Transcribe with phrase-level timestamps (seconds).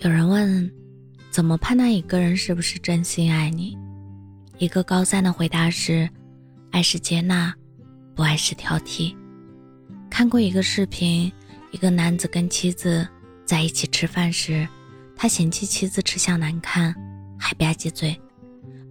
[0.00, 0.70] 有人问，
[1.28, 3.76] 怎么判断一个人是不是真心爱你？
[4.56, 6.08] 一个高三的回答是：
[6.70, 7.52] 爱是接纳，
[8.14, 9.12] 不爱是挑剔。
[10.08, 11.32] 看过一个视频，
[11.72, 13.06] 一个男子跟妻子
[13.44, 14.68] 在一起吃饭时，
[15.16, 16.94] 他嫌弃妻子吃相难看，
[17.36, 18.16] 还吧唧嘴。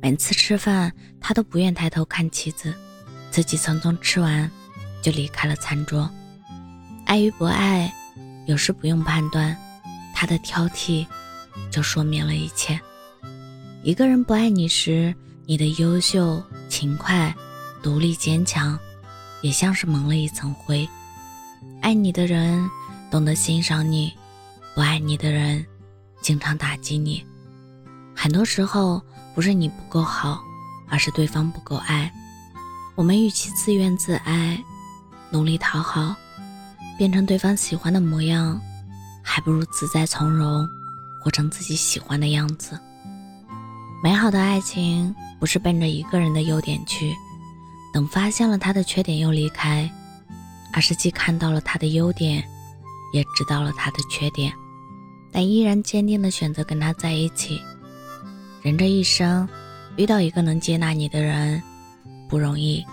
[0.02, 2.74] 每次吃饭，他都不愿抬头看妻子，
[3.32, 4.52] 自己匆匆吃完
[5.02, 6.10] 就离开了餐桌。
[7.06, 7.94] 爱与不爱，
[8.46, 9.58] 有时不用判断。
[10.20, 11.06] 他的挑剔，
[11.70, 12.80] 就说明了一切。
[13.84, 15.14] 一个人不爱你时，
[15.46, 17.32] 你的优秀、勤快、
[17.84, 18.80] 独立、坚强，
[19.44, 20.90] 也像是蒙了一层灰。
[21.84, 22.68] 爱你的人
[23.12, 24.12] 懂得欣赏你，
[24.74, 25.64] 不爱你的人
[26.20, 27.24] 经常打击你。
[28.16, 29.00] 很多时候
[29.36, 30.42] 不是你不够好，
[30.90, 32.12] 而是对方不够爱。
[32.96, 34.60] 我们与其自怨自艾，
[35.30, 36.16] 努力讨好，
[36.98, 38.60] 变成对方喜欢的模样。
[39.30, 40.68] 还不如自在从容，
[41.22, 42.80] 活成自己喜欢的样子。
[44.02, 47.14] 美好的爱情不是奔着一个人的优点去，
[47.94, 49.92] 等发现了他的缺点又离开，
[50.72, 52.42] 而是既看到了他的优点，
[53.12, 54.52] 也知道了他的缺点，
[55.30, 57.62] 但依然坚定的选择跟他在一起。
[58.62, 59.48] 人这一生，
[59.98, 61.62] 遇到一个能接纳你的人
[62.30, 62.84] 不容易，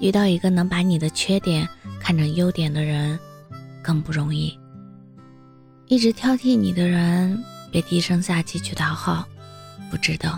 [0.00, 1.66] 遇到一个能把你的缺点
[1.98, 3.18] 看成优点的人
[3.82, 4.56] 更不容易。
[5.92, 9.28] 一直挑剔你的人，别低声下气去讨好，
[9.90, 10.30] 不值得；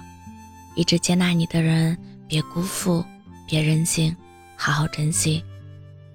[0.75, 1.97] 一直接纳你的人，
[2.27, 3.05] 别辜负，
[3.47, 4.17] 别任性，
[4.57, 5.45] 好好珍惜。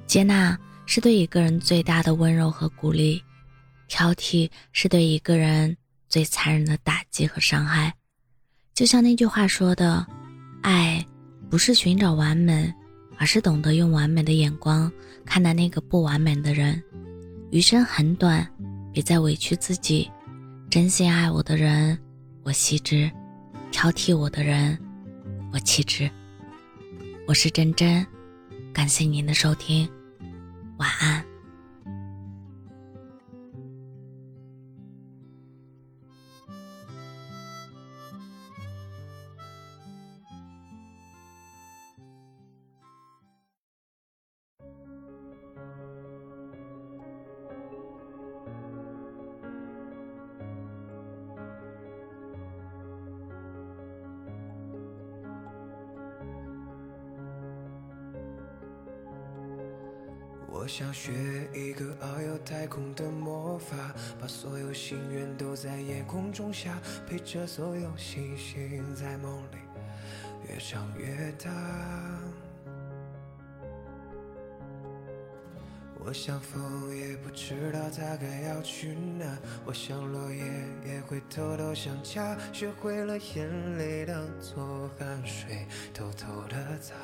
[0.05, 3.23] 接纳是对一个人最大的温柔和鼓励，
[3.87, 5.77] 挑剔是对一个人
[6.09, 7.93] 最残忍的打击和伤害。
[8.73, 10.05] 就像那句话说的
[10.63, 11.01] ：“爱
[11.49, 12.73] 不是寻找完美，
[13.17, 14.91] 而是懂得用完美的眼光
[15.25, 16.83] 看待那个不完美的人。”
[17.51, 18.45] 余生很短。
[18.91, 20.09] 别再委屈自己，
[20.69, 21.97] 真心爱我的人，
[22.43, 23.09] 我惜之；
[23.71, 24.77] 挑剔我的人，
[25.53, 26.09] 我弃之。
[27.27, 28.05] 我是真真，
[28.73, 29.87] 感谢您的收听，
[30.77, 31.28] 晚安。
[60.51, 61.11] 我想学
[61.53, 69.57] 一个遨游太空的魔法，把所有心愿都在夜空中下，陪着所有星星在梦里
[70.47, 71.49] 越长越大。
[76.01, 80.43] 我想风也不知道它该要去哪，我想落叶
[80.85, 86.95] 也会偷偷想家，学会了眼泪当做汗水，偷偷的擦。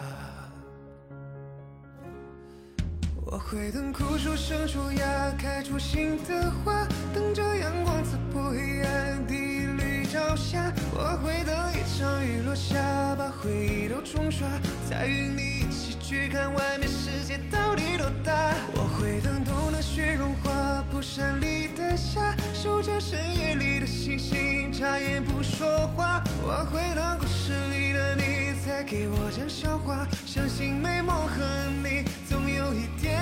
[3.28, 10.72] 我会等枯树生出芽，开出新的花，等着阳光刺破黑暗第一缕朝霞。
[10.94, 12.78] 我会等一场雨落下，
[13.18, 14.48] 把回忆都冲刷，
[14.88, 18.54] 再与你一起去看外面世界到底多大。
[18.76, 26.24] 我会等冬的雪融化，蒲山里的夏，守着深夜里的星星，眨眼不说话。
[26.44, 31.44] 我会等故事里的你再给我讲笑话，相信美梦和
[31.84, 32.36] 你总。
[32.46, 33.15] 有一天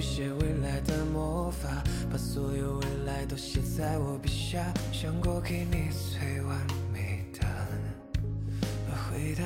[0.00, 7.46] 写未来的魔法，把所有未来都写在我笔下，想过给你最完美的
[9.10, 9.44] 回答。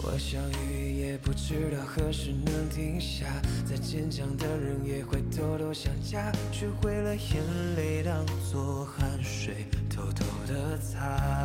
[0.00, 3.26] 我想雨也不知道何时能停下，
[3.68, 7.42] 再坚强的人也会偷偷想家，学会了眼
[7.76, 11.37] 泪当作汗水，偷偷的擦。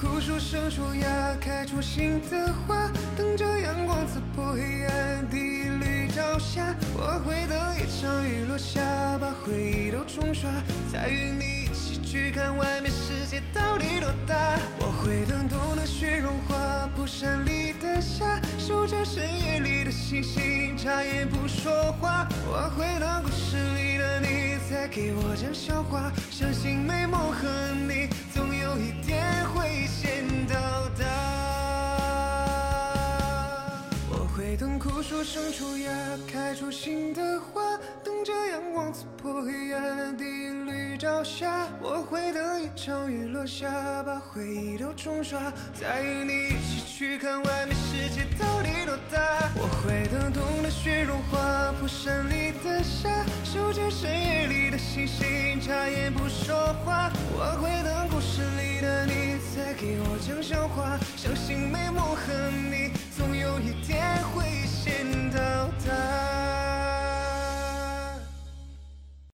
[0.00, 6.72] 枯树生出芽，开出新的花，等着阳光刺破黑暗第一缕朝霞。
[6.94, 8.80] 我会等一场雨落下，
[9.18, 10.48] 把回忆都冲刷，
[10.92, 14.56] 再与你一起去看外面世界到底多大。
[14.78, 22.28] 我会等冬的雪融化，蒲山里的夏，守着深夜里的星星，眨眼不说话。
[22.46, 27.48] 我会等故事里的你再给我讲笑话，相信美梦和
[27.88, 29.27] 你总有一天
[35.18, 35.90] 等枯树生出芽，
[36.32, 41.66] 开出新的花，等着阳光刺破黑暗第一缕朝霞。
[41.82, 43.68] 我会等一场雨落下，
[44.04, 49.50] 把回忆都冲刷，再与你一起去看外面世界到底多大。
[49.56, 53.10] 我会等冬的雪融化，破山里的沙，
[53.42, 56.54] 收集深夜里的星星，眨眼不说
[56.84, 57.10] 话。
[57.32, 62.32] 我会等故事里的你，再给我讲笑话，相信美梦和
[62.70, 62.92] 你。
[63.16, 63.98] 总有一天
[64.32, 64.46] 会。